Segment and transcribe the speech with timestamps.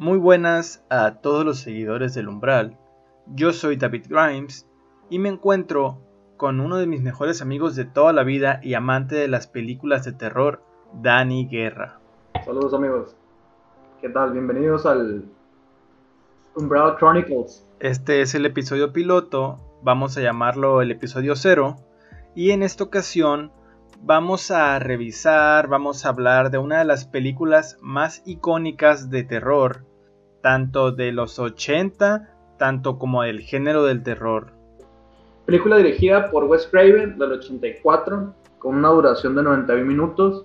[0.00, 2.78] Muy buenas a todos los seguidores del Umbral.
[3.26, 4.66] Yo soy David Grimes
[5.10, 5.98] y me encuentro
[6.38, 10.06] con uno de mis mejores amigos de toda la vida y amante de las películas
[10.06, 10.62] de terror,
[10.94, 12.00] Dani Guerra.
[12.46, 13.14] Saludos amigos.
[14.00, 14.32] ¿Qué tal?
[14.32, 15.26] Bienvenidos al
[16.54, 17.68] Umbral Chronicles.
[17.78, 21.76] Este es el episodio piloto, vamos a llamarlo el episodio cero,
[22.34, 23.52] y en esta ocasión
[24.00, 29.89] vamos a revisar, vamos a hablar de una de las películas más icónicas de terror,
[30.40, 34.52] tanto de los 80, tanto como del género del terror.
[35.46, 40.44] Película dirigida por Wes Craven del 84, con una duración de 91 minutos.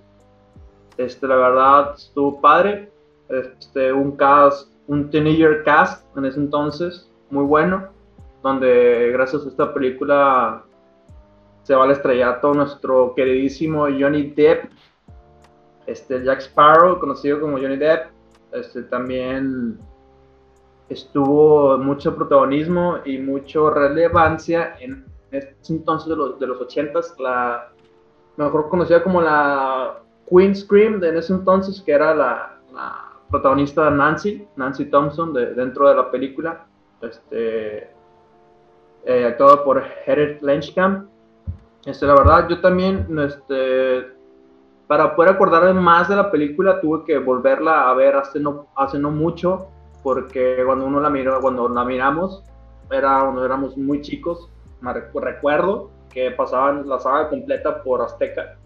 [0.96, 2.90] Este, la verdad, estuvo padre.
[3.28, 7.88] Este, un cast, un teenager cast en ese entonces, muy bueno,
[8.42, 10.62] donde gracias a esta película
[11.64, 14.70] se va al estrellato nuestro queridísimo Johnny Depp,
[15.86, 18.15] este Jack Sparrow, conocido como Johnny Depp,
[18.56, 19.78] este también
[20.88, 27.70] estuvo mucho protagonismo y mucha relevancia en ese entonces de los, de los 80s, la
[28.36, 29.98] mejor conocida como la
[30.28, 32.52] Queen Scream de en ese entonces, que era la,
[33.30, 36.66] protagonista Nancy, Nancy Thompson, de, dentro de la película,
[37.02, 37.90] este,
[39.04, 41.08] eh, actuada por Heather Lanchcamp.
[41.84, 44.15] Este, la verdad, yo también, este,
[44.86, 48.98] para poder acordarme más de la película, tuve que volverla a ver hace no, hace
[48.98, 49.66] no mucho,
[50.02, 52.42] porque cuando uno la miró, cuando la miramos,
[52.90, 54.48] era cuando éramos muy chicos,
[54.80, 58.56] me recuerdo que pasaban la saga completa por Azteca.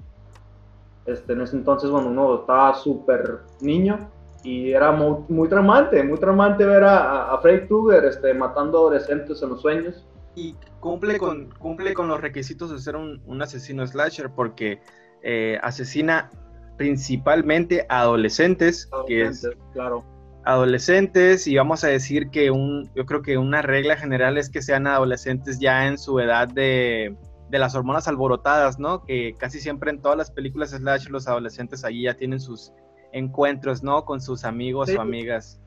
[1.07, 4.11] Este, en ese entonces, cuando uno estaba súper niño,
[4.43, 9.43] y era muy, muy traumante, muy traumante ver a, a Freddy Krueger este, matando adolescentes
[9.43, 10.05] en los sueños
[10.35, 14.81] y cumple con, cumple con los requisitos de ser un, asesino slasher porque
[15.23, 16.31] eh, asesina
[16.77, 20.05] principalmente adolescentes, adolescentes, que es, claro.
[20.45, 24.63] adolescentes y vamos a decir que un, yo creo que una regla general es que
[24.63, 27.17] sean adolescentes ya en su edad de,
[27.51, 29.05] de las hormonas alborotadas, ¿no?
[29.05, 32.73] Que casi siempre en todas las películas slasher los adolescentes allí ya tienen sus
[33.13, 34.05] encuentros, ¿no?
[34.05, 35.61] Con sus amigos o amigas.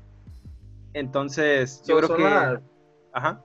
[0.93, 2.59] Entonces, yo creo que...
[3.15, 3.43] Ajá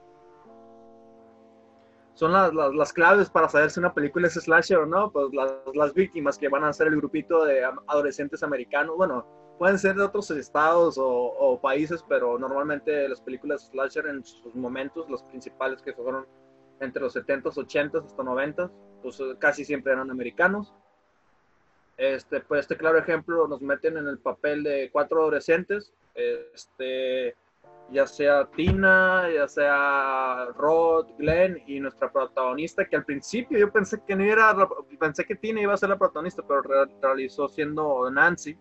[2.19, 5.53] son las, las, claves para saber si una película es slasher o no, pues las,
[5.73, 9.25] las, víctimas que van a ser el grupito de adolescentes americanos, bueno,
[9.57, 14.53] pueden ser de otros estados o, o, países, pero normalmente las películas slasher en sus
[14.53, 16.27] momentos, los principales que fueron
[16.81, 18.69] entre los 70s, 80s hasta 90s,
[19.01, 20.73] pues casi siempre eran americanos.
[21.95, 27.37] Este, pues este claro ejemplo nos meten en el papel de cuatro adolescentes, este,
[27.91, 34.01] ya sea Tina, ya sea Rod, Glenn y nuestra protagonista, que al principio yo pensé
[34.05, 34.55] que no era,
[34.99, 36.61] pensé que Tina iba a ser la protagonista, pero
[37.01, 38.57] realizó siendo Nancy.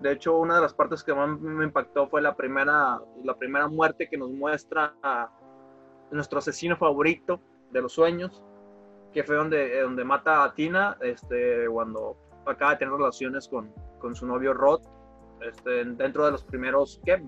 [0.00, 3.68] De hecho, una de las partes que más me impactó fue la primera, la primera
[3.68, 5.30] muerte que nos muestra a
[6.10, 7.40] nuestro asesino favorito
[7.70, 8.42] de los sueños,
[9.12, 14.14] que fue donde, donde mata a Tina este, cuando acaba de tener relaciones con, con
[14.14, 14.82] su novio Rod,
[15.40, 17.22] este, dentro de los primeros, ¿qué?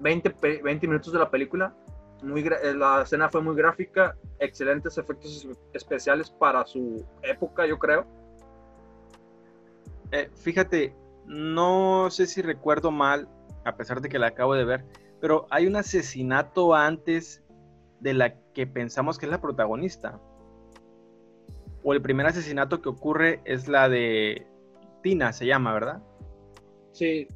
[0.00, 1.74] 20, 20 minutos de la película.
[2.22, 8.06] Muy, eh, la escena fue muy gráfica, excelentes efectos especiales para su época, yo creo.
[10.10, 10.94] Eh, fíjate,
[11.26, 13.28] no sé si recuerdo mal,
[13.64, 14.84] a pesar de que la acabo de ver,
[15.20, 17.42] pero hay un asesinato antes
[18.00, 20.20] de la que pensamos que es la protagonista.
[21.84, 24.46] O el primer asesinato que ocurre es la de
[25.02, 26.02] Tina, se llama, ¿verdad?
[26.92, 27.28] Sí,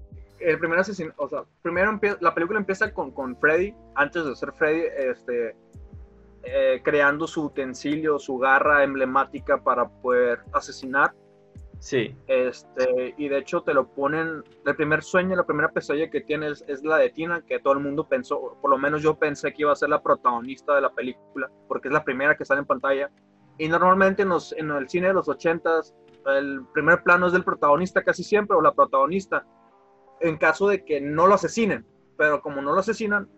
[0.44, 4.53] el primer asesino, o sea, primero la película empieza con, con Freddy, antes de ser
[4.53, 5.56] Freddy, este,
[6.44, 11.14] eh, creando su utensilio, su garra emblemática para poder asesinar.
[11.78, 12.16] Sí.
[12.28, 16.64] Este, y de hecho te lo ponen, el primer sueño, la primera pesadilla que tienes
[16.69, 19.62] es la de Tina, que todo el mundo pensó, por lo menos yo pensé que
[19.62, 22.66] iba a ser la protagonista de la película, porque es la primera que sale en
[22.66, 23.10] pantalla.
[23.59, 25.94] Y normalmente en, en el cine de los ochentas,
[26.26, 29.44] el primer plano es del protagonista casi siempre, o la protagonista
[30.22, 31.84] en caso de que no lo asesinen.
[32.16, 33.28] Pero como no lo asesinan,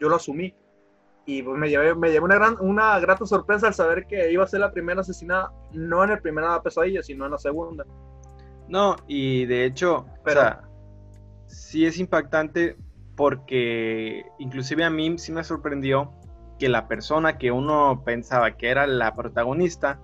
[0.00, 0.54] yo lo asumí.
[1.24, 4.42] Y pues me llevé, me llevé una, gran, una grata sorpresa al saber que iba
[4.42, 7.84] a ser la primera asesinada, no en el primera pesadilla, sino en la segunda.
[8.68, 10.62] No, y de hecho, Pero, o sea,
[11.46, 12.76] sí es impactante
[13.16, 16.12] porque inclusive a mí sí me sorprendió
[16.58, 20.00] que la persona que uno pensaba que era la protagonista,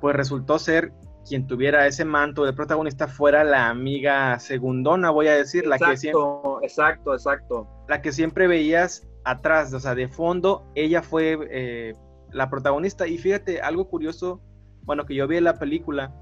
[0.00, 0.92] pues resultó ser
[1.30, 5.96] quien tuviera ese manto de protagonista fuera la amiga segundona, voy a decir, la que
[5.96, 6.20] siempre...
[6.62, 7.68] Exacto, exacto.
[7.86, 11.94] La que siempre veías atrás, o sea, de fondo, ella fue eh,
[12.32, 13.06] la protagonista.
[13.06, 14.40] Y fíjate, algo curioso,
[14.82, 16.12] bueno, que yo vi en la película,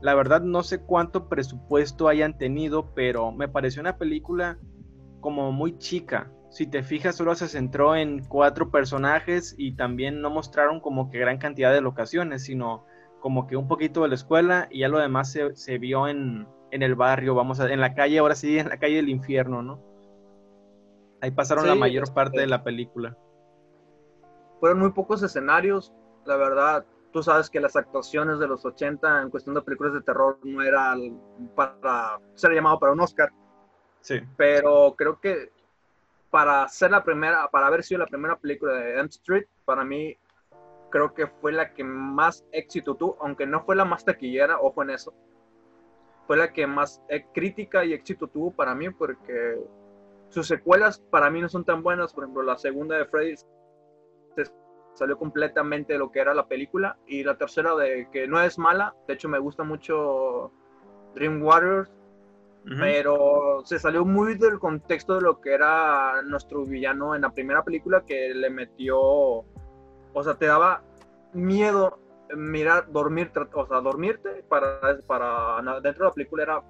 [0.00, 4.58] la verdad no sé cuánto presupuesto hayan tenido, pero me pareció una película
[5.20, 6.32] como muy chica.
[6.48, 11.18] Si te fijas, solo se centró en cuatro personajes y también no mostraron como que
[11.18, 12.86] gran cantidad de locaciones, sino
[13.26, 16.94] como que un poquito de la escuela y ya lo demás se, vio en, el
[16.94, 19.82] barrio, vamos a, en la calle, ahora sí, en la calle del infierno, ¿no?
[21.20, 23.16] Ahí pasaron la mayor parte de la película.
[24.60, 25.92] Fueron muy pocos escenarios,
[26.24, 26.86] la verdad.
[27.12, 30.62] Tú sabes que las actuaciones de los 80 en cuestión de películas de terror no
[30.62, 31.20] eran
[31.56, 33.32] para ser llamado para un Oscar.
[34.02, 34.20] Sí.
[34.36, 35.50] Pero creo que
[36.30, 40.16] para ser la primera, para haber sido la primera película de M Street, para mí
[40.90, 44.82] creo que fue la que más éxito tuvo, aunque no fue la más taquillera, ojo
[44.82, 45.14] en eso.
[46.26, 49.58] Fue la que más eh, crítica y éxito tuvo para mí porque
[50.28, 52.12] sus secuelas para mí no son tan buenas.
[52.12, 53.34] Por ejemplo, la segunda de Freddy
[54.94, 58.58] salió completamente de lo que era la película y la tercera de que no es
[58.58, 58.94] mala.
[59.06, 60.50] De hecho, me gusta mucho
[61.14, 61.90] Dream Warriors,
[62.78, 67.62] pero se salió muy del contexto de lo que era nuestro villano en la primera
[67.62, 69.44] película que le metió,
[70.18, 70.82] o sea, te daba
[71.34, 71.98] miedo
[72.34, 76.62] mirar, dormir, o sea, dormirte para, para dentro de la película era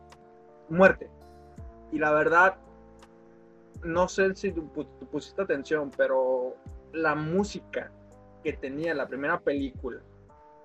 [0.68, 1.08] muerte.
[1.92, 2.56] Y la verdad,
[3.84, 4.68] no sé si tú,
[5.12, 6.56] pusiste atención, pero
[6.92, 7.92] la música
[8.42, 10.00] que tenía la primera película,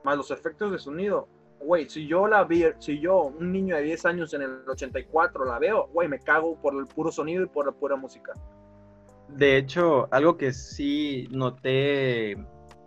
[0.04, 1.27] más los efectos de sonido,
[1.60, 5.45] güey, si yo la vi, si yo, un niño de 10 años en el 84
[5.45, 8.34] la veo, güey, me cago por el puro sonido y por la pura música.
[9.27, 12.36] De hecho, algo que sí noté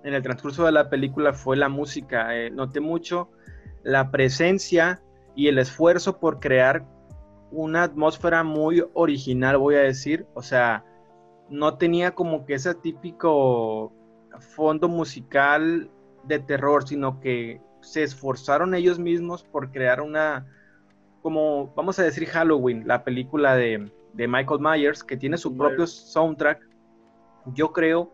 [0.04, 2.36] en el transcurso de la película fue la música.
[2.36, 3.30] Eh, noté mucho
[3.82, 5.02] la presencia
[5.34, 6.86] y el esfuerzo por crear
[7.50, 10.26] una atmósfera muy original, voy a decir.
[10.34, 10.84] O sea,
[11.48, 13.92] no tenía como que ese típico
[14.40, 15.90] fondo musical
[16.24, 20.46] de terror, sino que se esforzaron ellos mismos por crear una,
[21.22, 26.66] como vamos a decir Halloween, la película de, Michael Myers, que tiene su propio soundtrack.
[27.54, 28.12] Yo creo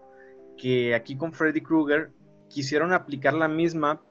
[0.61, 2.13] que aquí con Freddy Krueger
[2.49, 4.03] quisieron aplicar la misma,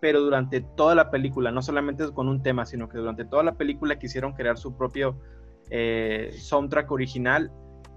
[0.00, 3.56] pero durante toda la película, no solamente con un tema, sino que durante toda la
[3.56, 5.20] película quisieron crear su propio
[5.70, 7.52] eh, soundtrack original.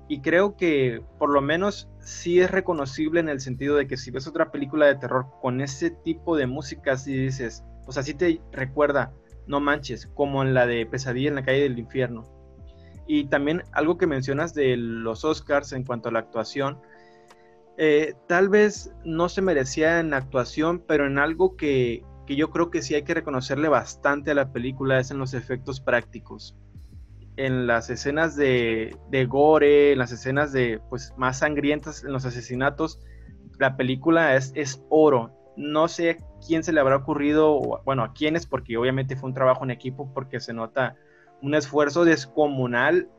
[0.10, 4.12] Y creo que por lo menos sí es reconocible en el sentido de que si
[4.12, 8.14] ves otra película de terror con ese tipo de música, si dices, o sea, sí
[8.14, 9.14] te recuerda,
[9.48, 12.26] no manches, como en la de Pesadilla en la calle del infierno.
[13.08, 16.80] Y también algo que mencionas de los Oscars en cuanto a la actuación,
[17.84, 22.84] eh, tal vez no se merecía en actuación, pero en algo que, yo creo que
[22.84, 26.56] sí hay que reconocerle bastante a la película es en los efectos prácticos.
[27.38, 28.96] En las escenas de,
[29.28, 33.00] gore, en las escenas de pues más sangrientas, en los asesinatos,
[33.58, 35.32] la película es, es oro.
[35.58, 39.64] No sé quién se le habrá ocurrido, bueno, a quiénes, porque obviamente fue un trabajo
[39.64, 40.98] en equipo, porque se nota
[41.42, 43.10] un esfuerzo descomunal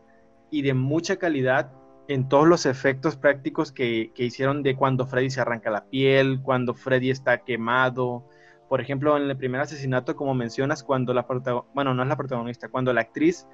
[0.52, 1.72] y de mucha calidad
[2.12, 6.74] en todos los efectos prácticos que, hicieron de cuando Freddy se arranca la piel, cuando
[6.74, 8.28] Freddy está quemado.
[8.68, 11.26] Por ejemplo, en el primer asesinato, como mencionas, cuando la
[11.74, 13.46] bueno, no es la protagonista, cuando la actriz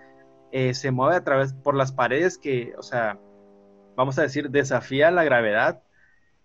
[0.53, 3.19] eh, se mueve a través por las paredes que, o sea,
[3.97, 5.83] vamos a decir, desafía la gravedad.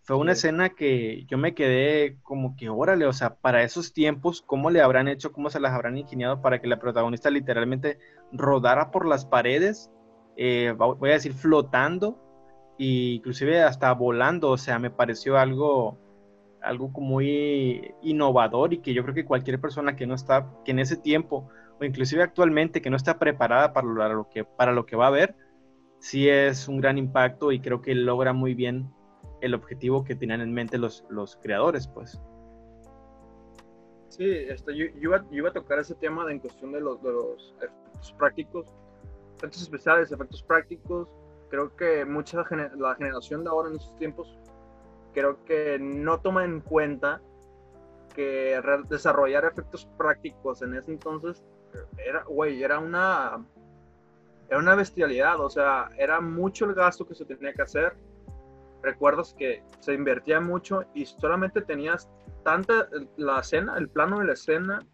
[0.03, 4.41] Fue una escena que yo me quedé como que, órale, o sea, para esos tiempos,
[4.41, 7.99] ¿cómo le habrán hecho, cómo se las habrán ingeniado para que la protagonista literalmente
[8.33, 9.89] rodara por las paredes
[10.37, 12.19] eh, voy a decir, flotando
[12.79, 15.97] e inclusive hasta volando, o sea, me pareció algo,
[16.61, 20.79] algo muy innovador y que yo creo que cualquier persona que no está, que en
[20.79, 21.49] ese tiempo,
[21.79, 25.11] o inclusive actualmente, que no está preparada para lo que, para lo que va a
[25.11, 25.35] ver,
[25.99, 28.91] sí es un gran impacto y creo que logra muy bien
[29.41, 32.19] el objetivo que tenían en mente los, los creadores, pues.
[34.09, 38.13] Sí, este, yo, iba, a tocar ese tema en cuestión de los, de los efectos
[38.13, 38.67] prácticos,
[39.43, 41.09] efectos especiales, efectos prácticos,
[41.49, 42.45] creo que mucha
[42.77, 44.37] la generación de ahora en estos tiempos,
[45.13, 47.21] creo que no toma en cuenta
[48.15, 51.43] que desarrollar efectos prácticos en ese entonces
[51.97, 53.45] era, güey, era una,
[54.47, 57.95] era una bestialidad, o sea, era mucho el gasto que se tenía que hacer.
[58.81, 62.09] Recuerdas que se invertía mucho y solamente tenías
[62.43, 64.85] tanta la escena, el plano de la escena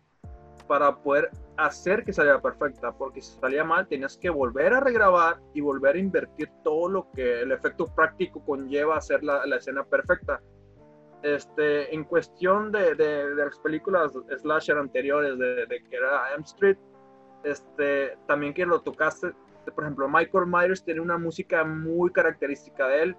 [0.67, 1.29] para poder
[1.65, 5.95] hacer que saliera perfecta, porque si salía mal tenías que volver a regrabar y volver
[5.95, 10.41] a invertir todo lo que el efecto práctico conlleva hacer la, la escena perfecta.
[11.21, 16.77] Este, en cuestión de, de, las películas slasher anteriores de, de, que era M Street,
[17.43, 19.33] este, también que lo tocaste,
[19.75, 23.17] por ejemplo, Michael Myers tiene una música muy característica de él,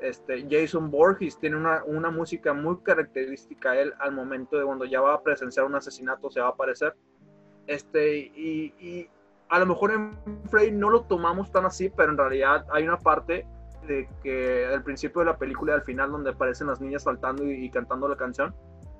[0.00, 5.00] este, Jason Borges tiene una, una, música muy característica él al momento de cuando ya
[5.00, 6.96] va a presenciar un asesinato, se va a aparecer.
[7.70, 9.08] Este, y,
[9.48, 12.98] a lo mejor en Freddy no lo tomamos tan así, pero en realidad hay una
[12.98, 13.46] parte
[13.86, 17.44] de que al principio de la película y al final donde aparecen las niñas saltando
[17.48, 18.52] y, cantando la canción,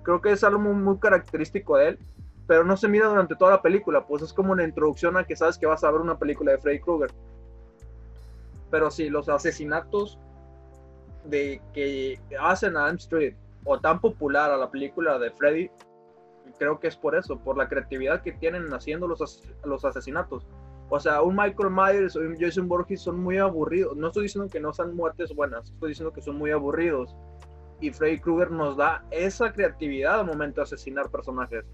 [0.05, 1.99] creo que es algo muy, muy, característico de él,
[2.47, 5.35] pero no se mira durante toda la película, pues es como una introducción a que
[5.35, 7.11] sabes que vas a ver una película de Freddy Krueger.
[8.71, 10.17] Pero sí, los asesinatos
[11.25, 13.35] de que hacen a Elm Street
[13.65, 15.71] o tan popular a la película de Freddy,
[16.61, 20.47] creo que es por eso, por la creatividad que tienen haciendo los, los asesinatos.
[20.90, 23.97] O sea, un Michael Myers o un Jason Borges son muy aburridos.
[23.97, 27.17] No estoy diciendo que no sean muertes buenas, estoy diciendo que son muy aburridos.
[27.81, 31.64] Y Freddy Krueger nos da esa creatividad al momento de asesinar personajes.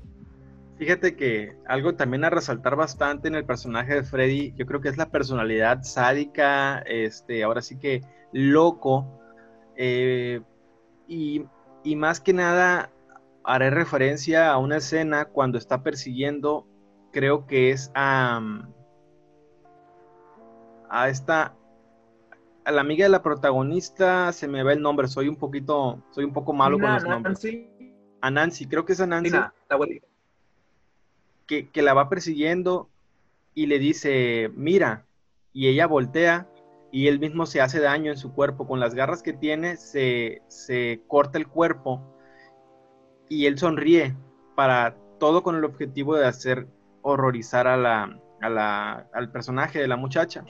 [0.79, 4.89] Fíjate que algo también a resaltar bastante en el personaje de Freddy, yo creo que
[4.89, 8.03] es la personalidad sádica, este, ahora sí que
[8.33, 9.21] loco,
[9.75, 10.43] eh,
[11.09, 11.45] y,
[11.83, 12.91] y, más que nada
[13.47, 16.67] haré referencia a una escena cuando está persiguiendo,
[17.13, 18.41] creo que es a,
[20.91, 21.55] a esta,
[22.65, 26.25] a la amiga de la protagonista, se me va el nombre, soy un poquito, soy
[26.25, 27.47] un poco malo con los nombres.
[28.21, 29.31] A Nancy, creo que es a Nancy.
[31.47, 32.91] que, que la va persiguiendo
[33.55, 35.07] y le dice, mira,
[35.53, 36.49] y ella voltea
[36.91, 38.67] y él mismo se hace daño en su cuerpo.
[38.67, 42.16] Con las garras que tiene, se, se corta el cuerpo
[43.29, 44.17] y él sonríe
[44.55, 46.67] para todo con el objetivo de hacer
[47.03, 50.45] horrorizar a la, a la, al personaje de la muchacha.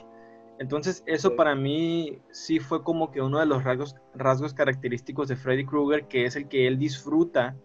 [0.59, 5.35] Entonces, eso para mí sí fue como que uno de los rasgos, rasgos característicos de
[5.35, 7.55] Freddy Krueger, que es el que él disfruta,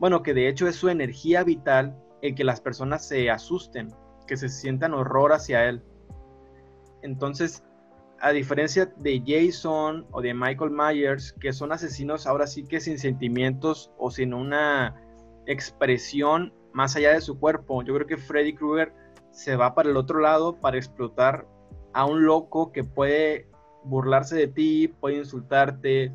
[0.00, 3.94] bueno, que de hecho es su energía vital, el que las personas se asusten,
[4.26, 5.82] que se sientan horror hacia él.
[7.02, 7.64] Entonces,
[8.20, 12.98] a diferencia de Jason o de Michael Myers, que son asesinos ahora sí que sin
[12.98, 14.96] sentimientos o sin una
[15.46, 18.92] expresión más allá de su cuerpo, yo creo que Freddy Krueger
[19.30, 21.46] se va para el otro lado para explotar
[21.92, 23.48] a un loco que puede
[23.84, 26.12] burlarse de ti, puede insultarte,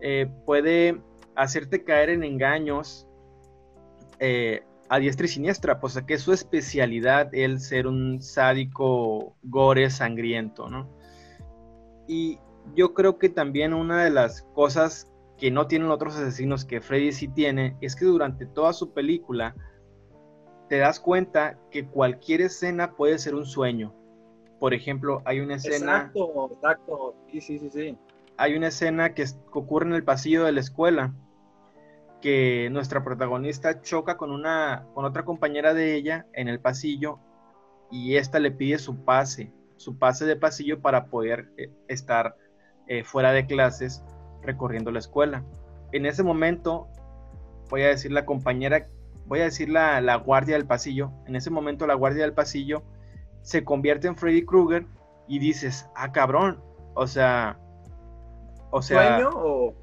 [0.00, 1.00] eh, puede
[1.34, 3.06] hacerte caer en engaños
[4.18, 9.88] eh, a diestra y siniestra, pues que es su especialidad el ser un sádico gore
[9.90, 11.01] sangriento, ¿no?
[12.12, 12.38] Y
[12.74, 17.12] yo creo que también una de las cosas que no tienen otros asesinos que Freddy
[17.12, 19.54] sí tiene es que durante toda su película
[20.68, 23.94] te das cuenta que cualquier escena puede ser un sueño
[24.62, 25.96] por ejemplo, hay una escena.
[25.96, 27.14] Exacto, exacto.
[27.32, 27.98] Sí, sí, sí, sí.
[28.36, 31.12] Hay una escena que, ocurre en el pasillo de la escuela.
[32.20, 34.86] Que nuestra protagonista choca con una.
[34.94, 37.18] con otra compañera de ella en el pasillo.
[37.90, 39.52] Y esta le pide su pase.
[39.82, 42.36] Su pase de pasillo para poder eh, estar
[42.86, 44.04] eh, fuera de clases
[44.42, 45.44] recorriendo la escuela.
[45.90, 46.86] En ese momento,
[47.68, 48.86] voy a decir la compañera,
[49.26, 51.10] voy a decir la, la guardia del pasillo.
[51.26, 52.84] En ese momento, la guardia del pasillo
[53.42, 54.86] se convierte en Freddy Krueger
[55.26, 56.62] y dices, ah, cabrón,
[56.94, 57.58] o sea,
[58.70, 59.74] o sea, ¿Sueño o...?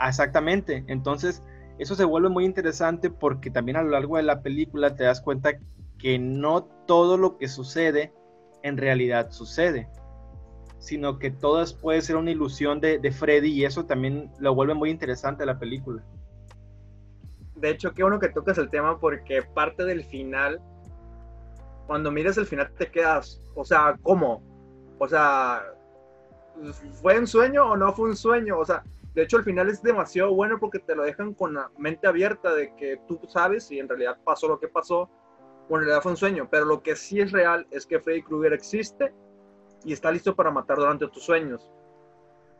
[0.00, 1.42] Exactamente, entonces
[1.80, 5.20] eso se vuelve muy interesante porque también a lo largo de la película te das
[5.20, 5.58] cuenta
[5.98, 8.12] que no todo lo que sucede
[8.62, 9.88] en realidad sucede,
[10.78, 14.74] sino que todo puede ser una ilusión de, de Freddy y eso también lo vuelve
[14.74, 16.02] muy interesante la película.
[17.56, 20.60] De hecho, qué bueno que tocas el tema porque parte del final
[21.88, 24.42] cuando miras el final te quedas, o sea, ¿cómo?
[24.98, 25.64] O sea,
[27.00, 28.58] ¿fue un sueño o no fue un sueño?
[28.58, 28.84] O sea,
[29.14, 32.52] de hecho el final es demasiado bueno porque te lo dejan con la mente abierta
[32.52, 35.08] de que tú sabes si en realidad pasó lo que pasó
[35.68, 36.48] o en realidad fue un sueño.
[36.50, 39.12] Pero lo que sí es real es que Freddy Krueger existe
[39.84, 41.70] y está listo para matar durante tus sueños.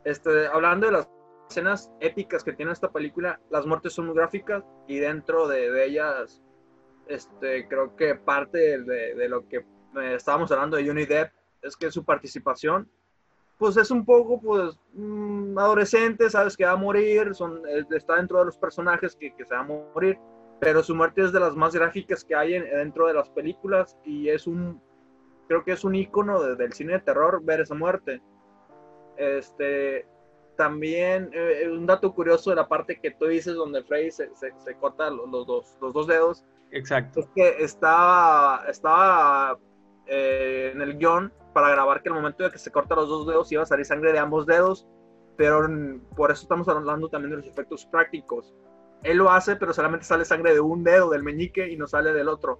[0.03, 1.09] Este, hablando de las
[1.49, 5.85] escenas épicas que tiene esta película, las muertes son muy gráficas y dentro de, de
[5.85, 6.41] ellas
[7.09, 11.91] este, creo que parte de, lo que eh, estábamos hablando de Johnny Depp es que
[11.91, 12.89] su participación,
[13.57, 18.39] pues es un poco, pues, mm, adolescente, sabes que va a morir, son, está dentro
[18.39, 20.19] de los personajes que, que, se va a morir,
[20.59, 24.29] pero su muerte es de las más gráficas que hay dentro de las películas y
[24.29, 24.81] es un,
[25.47, 28.21] creo que es un icono del cine de terror ver esa muerte.
[29.17, 30.05] Este,
[30.57, 34.75] también eh, un dato curioso de la parte que tú dices donde Frey se, se,
[34.75, 37.21] corta los, los, dos, los dos dedos, Exacto.
[37.21, 39.57] Es que estaba, estaba
[40.05, 43.27] eh, en el guion para grabar que el momento de que se corta los dos
[43.27, 44.87] dedos iba a salir sangre de ambos dedos,
[45.35, 45.67] pero
[46.15, 48.53] por eso estamos hablando también de los efectos prácticos.
[49.03, 52.13] Él lo hace, pero solamente sale sangre de un dedo, del meñique, y no sale
[52.13, 52.59] del otro.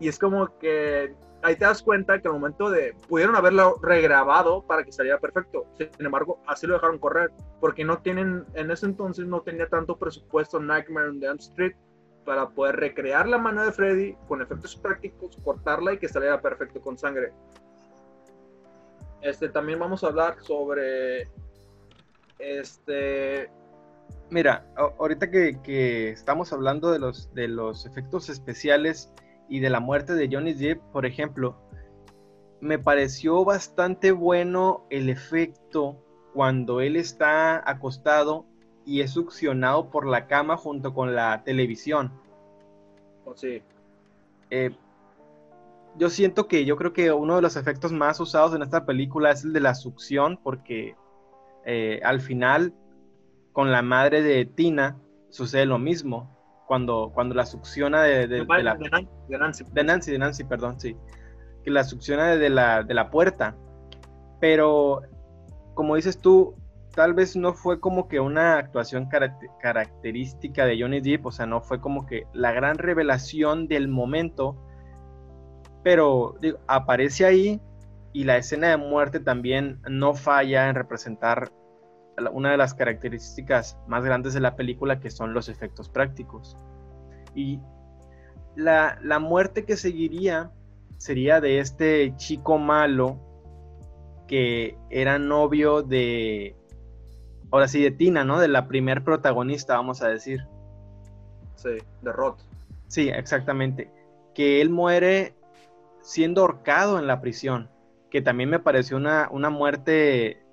[0.00, 4.62] Y es como que ahí te das cuenta que al momento de pudieron haberlo regrabado
[4.66, 5.66] para que saliera perfecto.
[5.76, 9.96] Sin embargo, así lo dejaron correr porque no tienen en ese entonces no tenía tanto
[9.96, 11.74] presupuesto Nightmare on Elm Street
[12.24, 16.80] para poder recrear la mano de Freddy con efectos prácticos, cortarla y que saliera perfecto
[16.80, 17.32] con sangre.
[19.20, 21.28] Este, también vamos a hablar sobre
[22.38, 23.50] este
[24.30, 29.12] Mira, ahorita que, estamos hablando de los, de los efectos especiales
[29.48, 31.56] y de la muerte de Johnny Depp, por ejemplo,
[32.60, 35.98] me pareció bastante bueno el efecto
[36.32, 38.46] cuando él está acostado
[38.86, 42.12] y es succionado por la cama junto con la televisión.
[43.24, 43.62] Oh, sí.
[44.50, 44.70] Eh,
[45.96, 49.30] yo siento que yo creo que uno de los efectos más usados en esta película
[49.30, 50.96] es el de la succión, porque
[51.64, 52.74] eh, al final
[53.54, 54.98] con la madre de Tina
[55.30, 56.34] sucede lo mismo.
[56.66, 58.88] Cuando, cuando la succiona de, de, la, de,
[59.38, 60.10] Nancy, de Nancy.
[60.12, 60.96] De Nancy, perdón, sí.
[61.62, 63.54] Que la succiona de la, de la puerta.
[64.40, 65.02] Pero,
[65.74, 66.56] como dices tú,
[66.94, 69.08] tal vez no fue como que una actuación
[69.60, 74.56] característica de Johnny Depp, o sea, no fue como que la gran revelación del momento,
[75.82, 77.60] pero aparece ahí
[78.12, 81.52] y la escena de muerte también no falla en representar
[82.32, 86.56] una de las características más grandes de la película que son los efectos prácticos.
[87.34, 87.60] Y
[88.56, 90.50] la, muerte que seguiría
[90.96, 93.18] sería de este chico malo
[94.28, 96.56] que era novio de,
[97.50, 98.38] ahora sí, de Tina, ¿no?
[98.38, 100.46] De la primer protagonista, vamos a decir.
[101.56, 102.40] Sí, de Roth.
[102.88, 103.90] Sí, exactamente.
[104.34, 105.34] Que él muere
[106.00, 107.68] siendo ahorcado en la prisión,
[108.10, 110.43] que también me pareció una, una muerte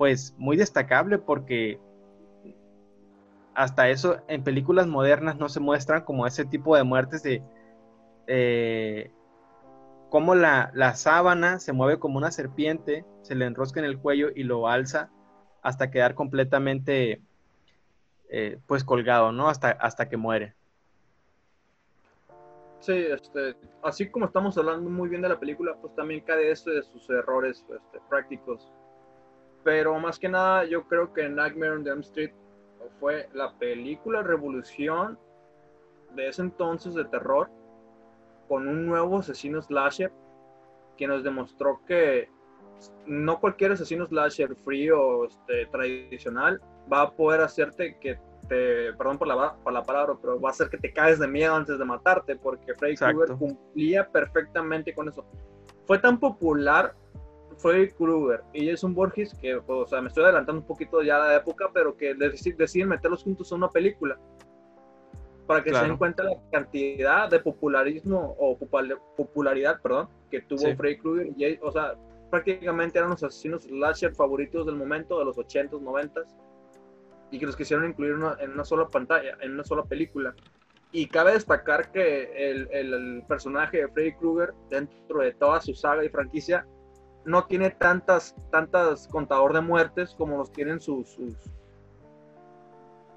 [0.00, 1.78] pues muy destacable porque
[3.54, 7.42] hasta eso en películas modernas no se muestran como ese tipo de muertes de
[8.26, 9.10] eh,
[10.08, 14.44] cómo la, sábana se mueve como una serpiente, se le enrosca en el cuello y
[14.44, 15.10] lo alza
[15.60, 17.20] hasta quedar completamente
[18.30, 19.50] eh, pues colgado, ¿no?
[19.50, 20.54] Hasta, hasta que muere.
[22.78, 26.70] Sí, este, así como estamos hablando muy bien de la película, pues también cae esto
[26.70, 28.66] de sus errores este, prácticos.
[29.62, 32.32] Pero más que nada, yo creo que Nightmare on Elm Street
[32.98, 35.18] fue la película revolución
[36.14, 37.50] de ese entonces de terror
[38.48, 40.12] con un nuevo asesino slasher
[40.96, 42.28] que nos demostró que
[43.06, 46.60] no cualquier asesino slasher frío este, tradicional
[46.92, 48.18] va a poder hacerte que
[48.48, 51.28] te, perdón por la, por la palabra, pero va a hacer que te caes de
[51.28, 55.24] miedo antes de matarte, porque Freddy Krueger cumplía perfectamente con eso.
[55.86, 56.94] Fue tan popular
[57.60, 61.28] Freddy Krueger y Jason Borges, que, o sea, me estoy adelantando un poquito ya de
[61.28, 64.18] la época, pero que deciden meterlos juntos en una película.
[65.46, 68.56] Para que se den cuenta la cantidad de popularismo o
[69.16, 71.96] popularidad, perdón, que tuvo Freddy Krueger y, o sea,
[72.30, 76.26] prácticamente eran los asesinos slasher favoritos del momento, de los 80s, 90s,
[77.32, 80.34] y que los quisieron incluir en una sola pantalla, en una sola película.
[80.92, 86.04] Y cabe destacar que el, el personaje de Freddy Krueger, dentro de toda su saga
[86.04, 86.64] y franquicia,
[87.24, 91.18] no tiene tantas, tantas contador de muertes como los tienen sus,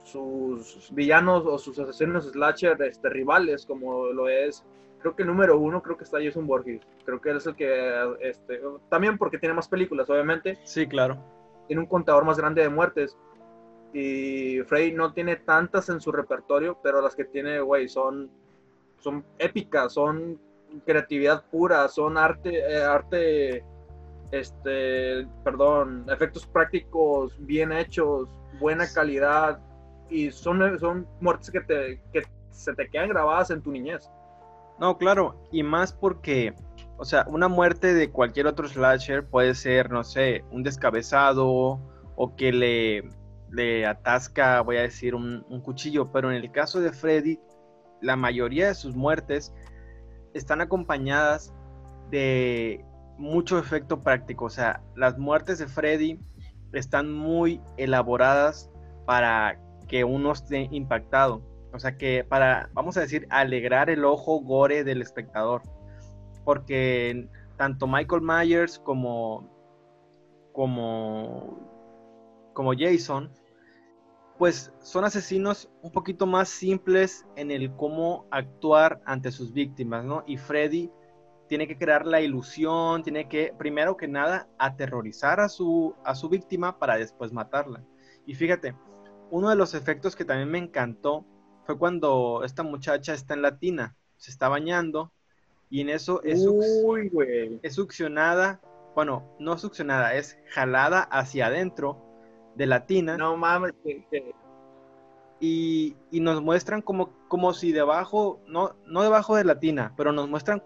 [0.03, 4.63] sus, villanos o sus asesinos slasher este, rivales, como lo es,
[4.99, 6.81] creo que el número uno, creo que está Jason Borges.
[7.05, 10.57] Creo que él es el que, este, también porque tiene más películas, obviamente.
[10.63, 11.17] Sí, claro.
[11.67, 13.17] Tiene un contador más grande de muertes.
[13.93, 18.31] Y Frey no tiene tantas en su repertorio, pero las que tiene, güey, son,
[18.99, 20.39] son épicas, son
[20.85, 23.63] creatividad pura, son arte, eh, arte
[24.33, 28.27] este, perdón, efectos prácticos bien hechos,
[28.59, 29.59] buena calidad
[30.09, 34.09] y son, son muertes que, te, que se te quedan grabadas en tu niñez.
[34.79, 36.55] No, claro, y más porque,
[36.97, 41.79] o sea, una muerte de cualquier otro slasher puede ser, no sé, un descabezado
[42.15, 43.03] o que le,
[43.51, 47.39] le atasca, voy a decir, un, un cuchillo, pero en el caso de Freddy,
[48.01, 49.53] la mayoría de sus muertes
[50.33, 51.53] están acompañadas
[52.09, 52.83] de
[53.17, 54.45] mucho efecto práctico.
[54.45, 56.19] O sea, las muertes de Freddy
[56.73, 58.69] están muy elaboradas
[59.05, 61.41] para que uno esté impactado.
[61.73, 65.61] O sea, que para, vamos a decir, alegrar el ojo gore del espectador.
[66.45, 69.49] Porque tanto Michael Myers como,
[70.51, 71.57] como,
[72.53, 73.31] como Jason,
[74.37, 80.23] pues son asesinos un poquito más simples en el cómo actuar ante sus víctimas, ¿no?
[80.27, 80.91] Y Freddy
[81.53, 86.27] tiene que crear la ilusión, tiene que, primero que nada, aterrorizar a su, a su
[86.27, 87.83] víctima para después matarla.
[88.25, 88.75] Y fíjate,
[89.29, 91.27] uno de los efectos que también me encantó
[91.67, 95.11] fue cuando esta muchacha está en la tina, se está bañando
[95.69, 96.43] y en eso es,
[97.61, 98.59] es succionada,
[98.95, 102.03] bueno, no succionada, es jalada hacia adentro
[102.55, 103.15] de la tina.
[103.15, 103.73] No mames,
[105.39, 110.27] y, nos muestran como, como si debajo, no, no debajo de la tina, pero nos
[110.27, 110.63] muestran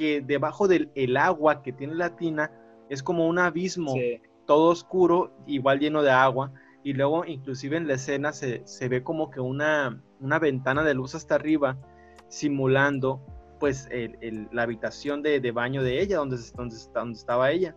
[0.00, 2.50] que debajo del el agua que tiene la tina
[2.88, 3.94] es como un abismo,
[4.46, 9.30] todo oscuro, igual lleno de agua, y luego inclusive en la escena se, ve como
[9.30, 11.76] que una, una, ventana de luz hasta arriba,
[12.28, 13.20] simulando
[13.58, 13.90] pues
[14.52, 17.76] la habitación de, baño de ella, donde, donde, donde estaba ella.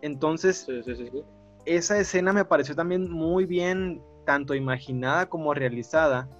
[0.00, 0.68] Entonces,
[1.64, 6.30] esa escena me pareció también muy bien, tanto imaginada como realizada,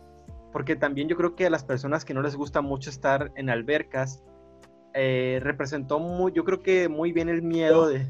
[0.52, 3.50] porque también yo creo que a las personas que no les gusta mucho estar en
[3.50, 4.22] albercas,
[4.94, 8.06] eh, representó muy, yo creo que muy bien el miedo de,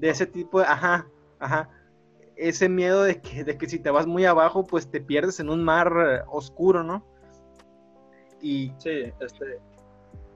[0.00, 1.06] ese tipo de, ajá,
[1.38, 1.70] ajá,
[2.36, 5.48] ese miedo de que, de que si te vas muy abajo, pues te pierdes en
[5.48, 7.04] un mar eh, oscuro, ¿no?
[8.40, 8.72] Y...
[8.78, 9.60] Sí, este...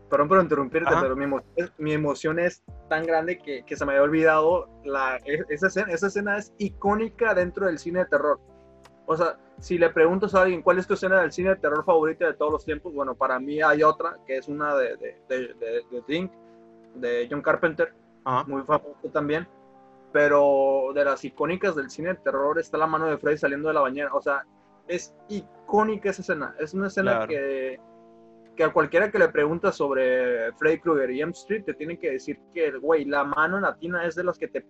[0.09, 1.15] Perdón por interrumpirte, pero
[1.79, 4.69] mi, emoción es tan grande que, se me había olvidado.
[4.85, 8.41] La, e, esa, escena, esa escena es icónica dentro del cine de terror.
[9.11, 11.85] O sea, si le preguntas a alguien cuál es tu escena del cine de terror
[11.85, 15.19] favorita de todos los tiempos, bueno, para mí hay otra, que es una de, de,
[15.29, 16.31] de, de,
[16.95, 17.93] de John Carpenter,
[18.47, 19.49] muy famoso también.
[20.13, 23.75] Pero de las icónicas del cine de terror está la mano de Freddy saliendo de
[23.75, 24.15] la bañera.
[24.15, 24.45] O sea,
[24.87, 26.55] es icónica esa escena.
[26.61, 27.81] Es una escena que,
[28.55, 32.13] que a cualquiera que le pregunta sobre Freddy Krueger y M Street te tienen que
[32.13, 34.65] decir que, güey, la mano en la tina es de las que te...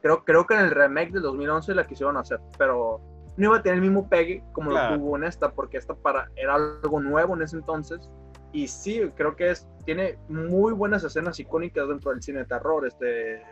[0.00, 3.00] Creo, creo que en el remake del 2011 la quisieron hacer, pero
[3.36, 6.30] no iba a tener el mismo pegue como lo tuvo en esta, porque esta para,
[6.36, 8.08] era algo nuevo en ese entonces.
[8.52, 12.86] Y sí, creo que es, tiene muy buenas escenas icónicas dentro del cine de terror,
[12.86, 13.42] este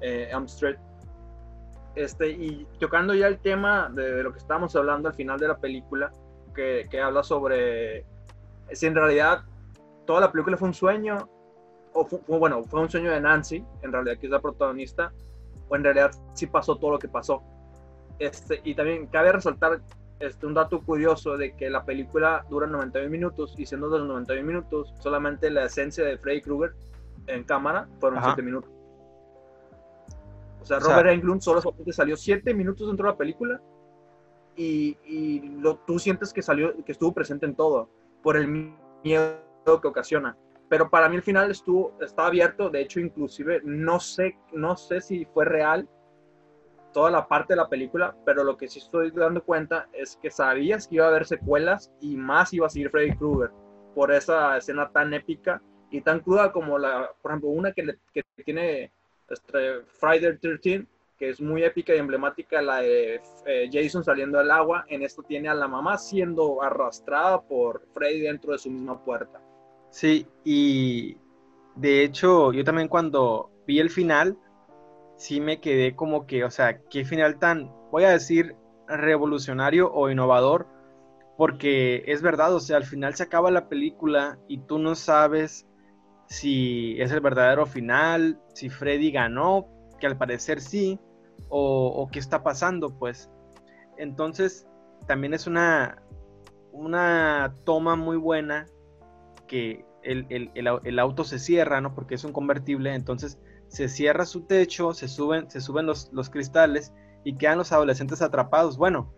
[0.00, 0.76] eh, Street.
[1.94, 5.56] Este, y tocando ya el tema de, lo que estábamos hablando al final de la
[5.56, 6.12] película,
[6.54, 8.04] que, que, habla sobre
[8.72, 9.44] si en realidad
[10.06, 11.28] toda la película fue un sueño,
[11.94, 15.12] o fue, bueno, fue un sueño de Nancy, en realidad que es la protagonista,
[15.68, 17.42] o en realidad sí pasó todo lo que pasó.
[18.18, 19.80] Este, y también cabe resaltar
[20.18, 24.08] este, un dato curioso de que la película dura 91 minutos y siendo de los
[24.08, 26.74] 91 minutos, solamente la esencia de Freddy Krueger
[27.26, 28.70] en cámara fueron 7 minutos.
[30.60, 33.60] O sea, Robert Englund solo salió 7 minutos dentro de la película
[34.56, 37.90] y, y lo, tú sientes que salió, que estuvo presente en todo
[38.22, 38.48] por el
[39.04, 39.36] miedo
[39.80, 40.36] que ocasiona.
[40.68, 45.00] Pero para mí el final estuvo, estaba abierto, de hecho inclusive no sé, no sé
[45.00, 45.88] si fue real
[46.92, 50.30] toda la parte de la película, pero lo que sí estoy dando cuenta es que
[50.30, 53.50] sabías que iba a haber secuelas y más iba a seguir Freddy Krueger
[53.94, 57.96] por esa escena tan épica y tan cruda como la, por ejemplo, una que,
[58.44, 58.92] tiene
[59.28, 60.86] este, Friday 13,
[61.18, 64.84] que es muy épica y emblemática, la de eh, Jason saliendo del agua.
[64.88, 69.40] En esto tiene a la mamá siendo arrastrada por Freddy dentro de su misma puerta.
[69.90, 71.16] Sí, y
[71.74, 74.36] de hecho, yo también cuando vi el final,
[75.16, 80.10] sí me quedé como que, o sea, qué final tan, voy a decir, revolucionario o
[80.10, 80.66] innovador,
[81.36, 85.66] porque es verdad, o sea, al final se acaba la película y tú no sabes
[86.26, 89.66] si es el verdadero final, si Freddy ganó,
[90.00, 90.98] que al parecer sí,
[91.48, 93.30] o, qué está pasando, pues.
[93.98, 94.66] Entonces,
[95.06, 96.02] también es una,
[96.72, 98.66] una toma muy buena
[99.46, 101.94] que el, el auto se cierra, ¿no?
[101.94, 106.92] Porque es un convertible, entonces se cierra su techo, se suben, se suben los, cristales
[107.24, 108.76] y quedan los adolescentes atrapados.
[108.76, 109.12] Bueno,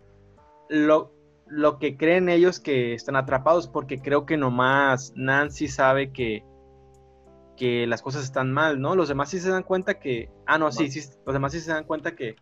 [0.69, 1.13] lo,
[1.47, 6.43] lo que creen ellos que están atrapados, porque creo que nomás Nancy sabe que,
[7.55, 8.95] que las cosas están mal, ¿no?
[8.95, 11.71] Los demás sí se dan cuenta que, ah, no, sí, sí, los demás sí se
[11.71, 12.35] dan cuenta que,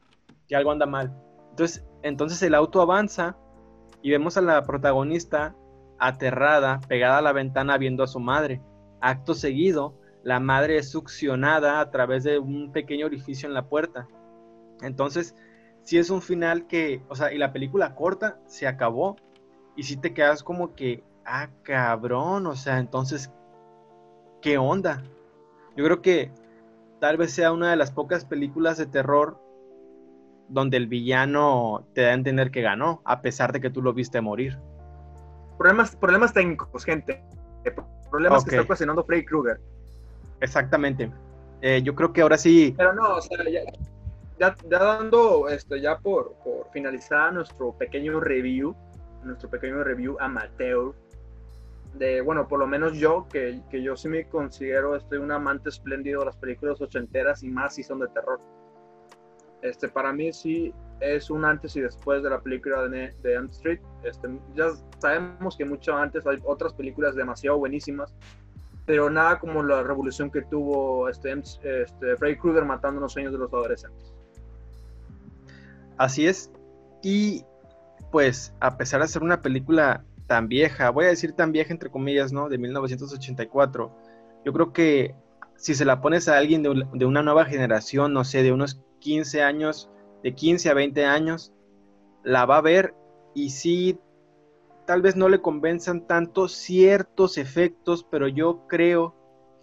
[0.47, 1.15] que algo anda mal.
[1.49, 3.35] Entonces, entonces el auto avanza
[4.01, 5.55] y vemos a la protagonista
[5.99, 8.61] aterrada, pegada a la ventana viendo a su madre.
[9.01, 14.07] Acto seguido, la madre es succionada a través de un pequeño orificio en la puerta.
[14.81, 15.35] Entonces,
[15.83, 19.15] si es un final que, o sea, y la película corta, se acabó,
[19.75, 23.31] y si te quedas como que, ah, cabrón, o sea, entonces,
[24.41, 25.03] ¿qué onda?
[25.75, 26.31] Yo creo que
[26.99, 29.39] tal vez sea una de las pocas películas de terror
[30.49, 33.93] donde el villano te da a entender que ganó, a pesar de que tú lo
[33.93, 34.57] viste morir.
[35.57, 37.23] Problemas, problemas técnicos, gente.
[38.09, 39.59] Problemas que está ocasionando Freddy Krueger.
[40.41, 41.11] Exactamente.
[41.61, 42.73] Eh, yo creo que ahora sí.
[42.77, 43.61] Pero no, o sea, ya,
[44.39, 48.75] ya, dando esto, ya por, por, finalizar nuestro pequeño review,
[49.23, 50.93] nuestro pequeño review amateur,
[51.95, 55.69] de, bueno, por lo menos yo, que, que yo sí me considero estoy un amante
[55.69, 58.39] espléndido de las películas ochenteras y más si son de terror.
[59.63, 63.47] Este, para mí sí es un antes y después de la película de, de Elm
[63.47, 63.79] Street.
[64.03, 64.69] Este, ya
[64.99, 68.13] sabemos que mucho antes hay otras películas demasiado buenísimas
[68.87, 73.37] pero nada como la revolución que tuvo este, este Freddy Krueger matando los sueños de
[73.37, 74.13] los adolescentes.
[75.97, 76.49] Así es.
[77.03, 77.43] Y
[78.11, 81.91] pues, a pesar de ser una película tan vieja, voy a decir tan vieja entre
[81.91, 82.47] comillas, ¿no?
[82.47, 83.91] De 1984,
[84.45, 85.13] yo creo que
[85.57, 88.81] si se la pones a alguien de, de una nueva generación, no sé, de unos
[88.99, 89.89] 15 años,
[90.23, 91.51] de 15 a 20 años,
[92.23, 92.95] la va a ver
[93.35, 93.99] y sí,
[94.87, 99.13] tal vez no le convenzan tanto ciertos efectos, pero yo creo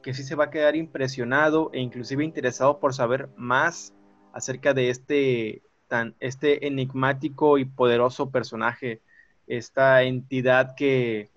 [0.02, 3.94] que sí se va a quedar impresionado e inclusive interesado por saber más
[4.34, 9.00] acerca de este tan este enigmático y poderoso personaje,
[9.46, 11.30] esta entidad que,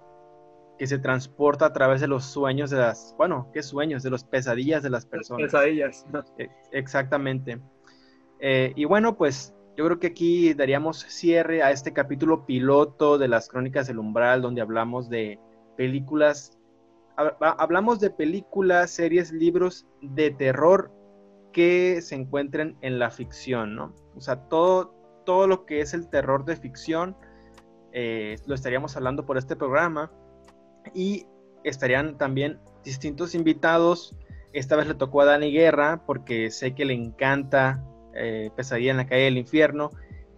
[0.78, 4.04] que se transporta a través de los sueños de las, bueno, ¿qué sueños?
[4.04, 5.46] De las pesadillas de las personas.
[5.46, 6.06] Pesadillas.
[6.38, 7.60] E, exactamente.
[8.40, 13.28] Eh, y bueno, pues yo creo que aquí daríamos cierre a este capítulo piloto de
[13.28, 15.40] las Crónicas del Umbral, donde hablamos de
[15.78, 16.58] películas,
[17.16, 20.92] hablamos de películas, series, libros de terror
[21.54, 23.94] que se encuentren en la ficción, ¿no?
[24.16, 24.96] O sea, todo,
[25.28, 27.16] todo lo que es el terror de ficción
[27.94, 30.12] eh, lo estaríamos hablando por este programa
[30.96, 31.28] y
[31.64, 34.16] estarían también distintos invitados.
[34.54, 37.84] Esta vez le tocó a Dani Guerra porque sé que le encanta
[38.18, 39.92] eh, Pesadilla en la calle del infierno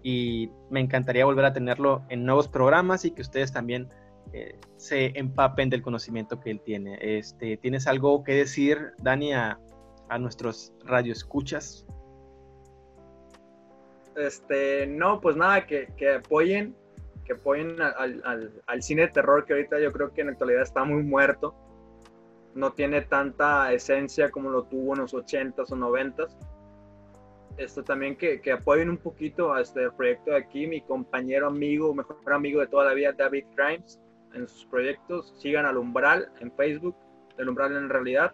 [0.03, 3.89] y me encantaría volver a tenerlo en nuevos programas y que ustedes también
[4.33, 6.97] eh, se empapen del conocimiento que él tiene.
[7.01, 9.59] Este, ¿Tienes algo que decir, Dani, a,
[10.09, 11.85] a nuestros radioescuchas?
[14.15, 16.75] Este, no, pues nada, que, que apoyen,
[17.25, 20.61] que apoyen al, al, cine de terror que ahorita yo creo que en la actualidad
[20.61, 21.55] está muy muerto.
[22.53, 26.35] No tiene tanta esencia como lo tuvo en los 80s o 90s.
[27.59, 32.17] Esto también que, apoyen un poquito a este proyecto de aquí, mi compañero amigo, mejor
[32.31, 33.99] amigo de toda la vida, David Grimes,
[34.33, 35.33] en sus proyectos.
[35.37, 36.95] Sigan al Umbral en Facebook,
[37.37, 38.33] el Umbral en realidad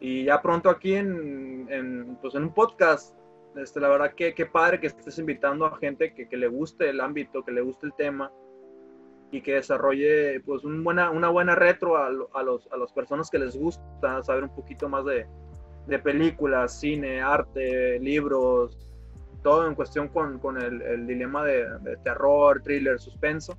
[0.00, 3.16] y ya pronto aquí en, en, pues en un podcast,
[3.56, 6.90] este, la verdad que qué padre que estés invitando a gente que, que, le guste
[6.90, 8.30] el ámbito, que le guste el tema
[9.32, 13.28] y que desarrolle pues un buena, una buena retro a, a, los, a las personas
[13.28, 15.26] que les gusta saber un poquito más de,
[15.88, 18.76] de películas, cine, arte, libros,
[19.42, 23.56] todo en cuestión con, con el, el, dilema de, de terror, thriller, suspenso.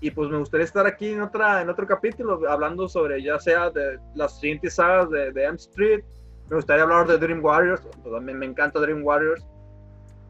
[0.00, 3.70] Y pues me gustaría estar aquí en, otra, en otro capítulo hablando sobre ya sea
[3.70, 6.04] de las siguientes sagas de, de M Street,
[6.48, 9.44] me gustaría hablar de Dream Warriors, también pues, me encanta Dream Warriors,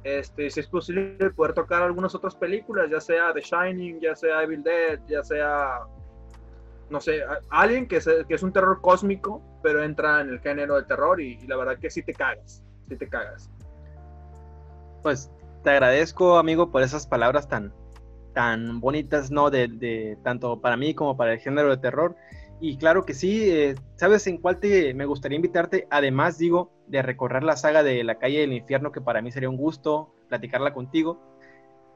[0.05, 4.43] este, si es posible poder tocar algunas otras películas, ya sea The Shining, ya sea
[4.43, 5.81] Evil Dead, ya sea,
[6.91, 7.21] no sé,
[7.51, 11.21] alguien que es, que es un terror cósmico, pero entra en el género de terror
[11.21, 13.51] y, la verdad que sí te cagas, sí te cagas.
[15.03, 15.31] Pues
[15.63, 17.73] te agradezco, amigo, por esas palabras tan,
[18.35, 19.51] tan bonitas, ¿no?
[19.51, 22.17] De, tanto para mí como para el género de terror.
[22.61, 25.87] Y claro que sí, eh, ¿sabes en cuál te me gustaría invitarte?
[25.91, 29.51] Además, digo, de recorrer la saga de La calle del infierno, que para mí sería
[29.51, 31.21] un gusto platicarla contigo.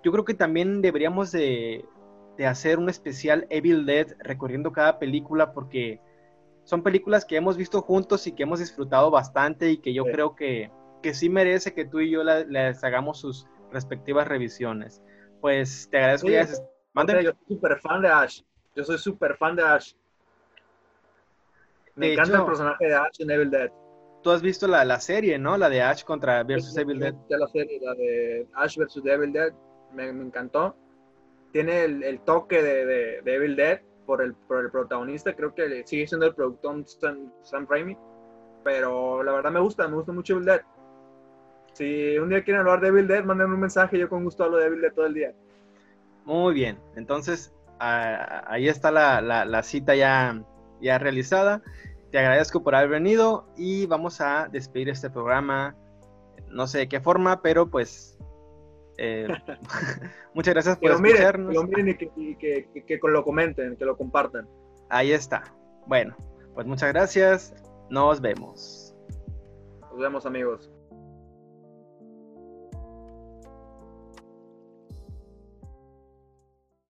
[0.04, 1.84] Yo creo que también deberíamos de,
[2.36, 6.00] de hacer un especial Evil Dead recorriendo cada película porque
[6.64, 10.34] son películas que hemos visto juntos y que hemos disfrutado bastante y que yo creo
[10.34, 10.70] que,
[11.02, 15.02] que sí merece que tú y yo les hagamos sus respectivas revisiones
[15.42, 18.42] pues te agradezco sí, Yo soy súper fan de Ash.
[18.76, 19.92] Yo soy súper fan de Ash.
[21.96, 23.70] Me de encanta hecho, el personaje de Ash en Evil Dead.
[24.22, 25.58] Tú has visto la, la serie, ¿no?
[25.58, 27.14] La de Ash contra versus Evil Dead.
[27.28, 29.52] La serie, la de Ash versus Evil Dead.
[29.92, 30.76] Me, me encantó.
[31.52, 34.34] Tiene el, toque de, de, de, Evil Dead por el,
[34.70, 35.34] protagonista.
[35.34, 37.96] Creo que sigue siendo el productor Sam, Sam Raimi.
[38.64, 40.62] Pero la verdad me gusta, me gusta mucho Evil Dead.
[41.74, 44.58] Si un día quieren hablar de Evil Dead, manden un mensaje, yo con gusto hablo
[44.58, 45.34] de Evil Dead todo el día.
[46.24, 50.42] Muy bien, entonces ahí está la, cita ya,
[50.80, 51.62] ya realizada.
[52.10, 55.74] Te agradezco por haber venido y vamos a despedir este programa.
[56.48, 58.18] No sé de qué forma, pero pues
[59.02, 59.26] eh,
[60.34, 61.48] muchas gracias por que escucharnos.
[61.48, 64.48] Miren, que lo miren y, que, y que, que, que, lo comenten, que lo compartan.
[64.88, 65.42] Ahí está.
[65.86, 66.16] Bueno,
[66.54, 67.54] pues muchas gracias.
[67.90, 68.94] Nos vemos.
[69.80, 70.70] Nos vemos amigos.